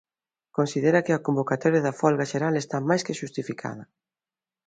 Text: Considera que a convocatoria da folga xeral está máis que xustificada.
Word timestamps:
Considera 0.57 1.03
que 1.05 1.13
a 1.13 1.23
convocatoria 1.27 1.85
da 1.85 1.97
folga 2.01 2.29
xeral 2.31 2.53
está 2.57 2.77
máis 2.89 3.01
que 3.05 3.17
xustificada. 3.21 3.83